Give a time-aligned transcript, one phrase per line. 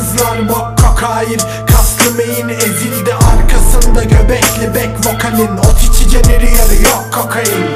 [0.00, 5.56] kızlar bok kokain Kaslı meyin ezildi arkasında göbekli bek vokalin.
[5.56, 7.66] Ot içicenleri yarı yok kokain.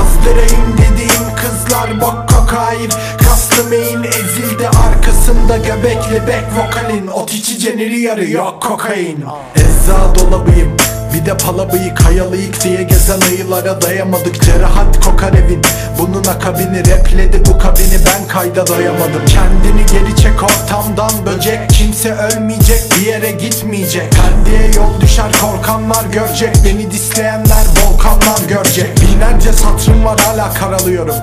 [0.00, 2.90] Azdırayım dediğim kızlar bok kokain
[3.24, 7.06] Kaslı meyin ezildi arkasında göbekli bek vokalin.
[7.06, 9.24] Ot içicenleri yarı yok kokain.
[9.56, 10.76] Ecza dolabıyım
[11.14, 14.42] bir de pala bıyık hayalıyık diye gezen ayılara dayamadık.
[14.42, 15.62] Cerahat kokar evin.
[15.98, 17.42] Bunun akabini repledi.
[17.46, 19.22] Bu kabini ben kayda doyamadım.
[19.26, 21.10] Kendini geri çek ortamdan.
[21.26, 22.82] Böcek Kimse ölmeyecek.
[22.96, 24.12] Bir yere gitmeyecek.
[24.12, 25.32] Pendiye yol düşer.
[25.40, 26.56] Korkanlar görecek.
[26.64, 28.88] Beni disleyenler volkanlar görecek.
[29.00, 31.16] Binlerce satırım var hala karalıyorum.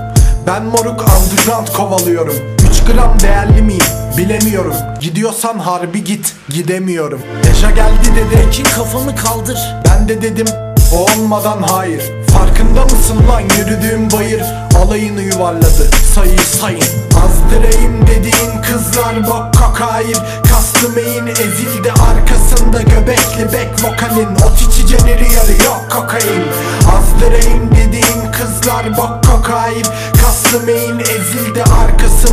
[0.48, 2.36] Ben moruk underground kovalıyorum.
[2.56, 2.59] 3
[2.94, 3.84] gram değerli miyim?
[4.18, 4.74] Bilemiyorum.
[5.02, 6.36] Gidiyorsan harbi git.
[6.50, 7.22] Gidemiyorum.
[7.44, 8.48] Deja geldi dedi.
[8.48, 9.60] Ekin kafanı kaldır.
[9.86, 10.48] Ben de dedim
[10.94, 12.04] o olmadan hayır.
[12.28, 13.42] Farkında mısın lan?
[13.42, 14.44] Yürüdüğüm bayır
[14.86, 15.90] Alayını yuvarladı.
[16.16, 16.84] Sayı sayın.
[17.26, 20.18] Azdırayım dediğin kızlar bok kokain
[20.50, 24.36] Kaslı meyin ezildi arkasında göbekli bek vokalin.
[24.36, 26.44] Ot içicenleri yarı yok kokain.
[26.98, 29.86] Azdırayım dediğin kızlar bok kokain
[30.22, 30.99] Kaslı meyin ezildi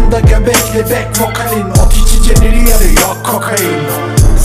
[0.07, 1.71] arkasında göbekli bek vokalin.
[1.71, 3.83] Ot içicenleri yarı yok kokain.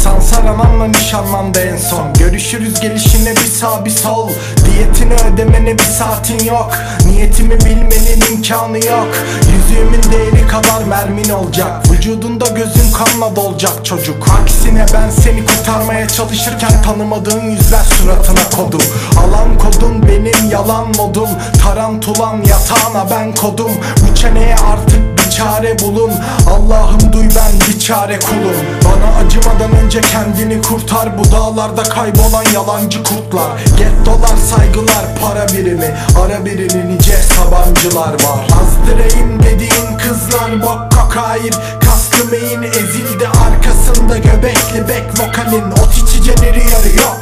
[0.03, 2.13] Sansar anamla nişanlandı en son.
[2.13, 4.29] Görüşürüz gelişine bir sağ bir sol.
[4.65, 6.71] Diyetini ödemene bir saatin yok.
[7.05, 9.07] Niyetimi bilmenin imkanı yok.
[9.35, 11.91] Yüzüğümün değeri kadar mermin olacak.
[11.91, 14.27] Vücudunda gözün kanla dolacak çocuk.
[14.41, 18.81] Aksine ben seni kurtarmaya çalışırken Tanımadığın yüzler suratına kodum.
[19.17, 21.29] Alan kodun benim yalan modum.
[21.63, 23.71] Tarantulan yatağına ben kodum.
[24.01, 26.11] Bu çeneye artık çare bulun.
[26.47, 28.55] Allah'ım duy ben bir çare kulum.
[28.85, 31.17] Bana acımadan önce kendini kurtar.
[31.17, 33.51] Bu dağlarda kaybolan yalancı kurtlar.
[33.77, 35.95] Get dolar saygılar para birimi.
[36.21, 38.47] Ara birini nice sabancılar var.
[38.61, 41.53] Azdırayım dediğin kızlar bok kokain
[41.85, 45.71] Kaslı meyin ezildi arkasında göbekli bek vokalin.
[45.71, 47.20] Ot içicenleri yarı yok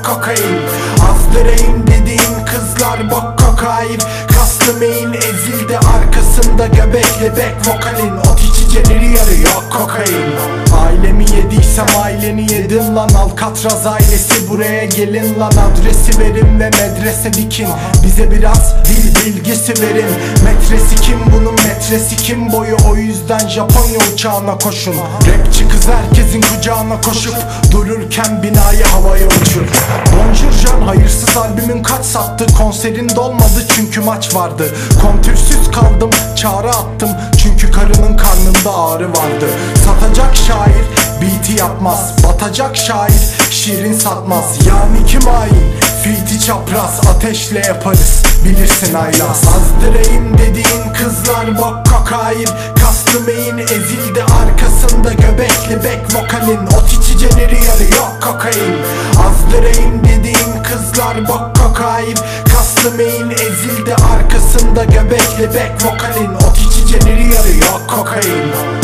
[6.39, 8.17] arkasında göbekli bek vokalin.
[8.17, 10.35] Ot içicenleri yarı yok kokain.
[10.85, 13.09] Ailemi yediysem aileni yedim lan.
[13.09, 15.51] Alcatraz ailesi buraya gelin lan.
[15.51, 17.67] Adresi verin ve medrese dikin.
[18.03, 20.09] Bize biraz dil bilgisi verin.
[20.43, 21.53] Metresi kim bunun?
[21.53, 22.77] Metresi kim boyu?
[22.89, 24.95] O yüzden Japonya uçağına koşun.
[24.95, 27.35] Rapçi kız herkesin kucağına koşup
[27.71, 29.67] Dururken binayı havaya uçur.
[30.17, 32.45] Bonjour Can hayırsız albümün kaç sattı?
[32.57, 34.75] Konserin dolmadı çünkü maç vardı.
[35.01, 37.09] Kontürsüz kaldım çağrı attım.
[37.43, 39.49] Çünkü karının karnında ağrı vardı.
[39.85, 40.85] Satacak şair
[41.21, 42.15] beat'i yapmaz.
[42.23, 43.13] Batacak şair
[43.51, 44.45] şiirin satmaz.
[44.67, 45.79] Yani kim hain?
[46.03, 48.23] Fiti çapraz ateşle yaparız.
[48.45, 52.49] Bilirsin Aylas Azdırayım dediğin kızlar bok kokain
[52.81, 56.67] Kaslı meyin ezildi arkasında göbekli bek vokalin.
[56.67, 58.75] Ot içicenleri yarı yok kokain.
[59.27, 62.15] Azdırayım dediğin kızlar bok kokain
[62.53, 63.95] Kaslı meyin ezildi
[64.79, 68.78] arkasında göbekli bek vokalin Ot içicenleri yarı yok kokain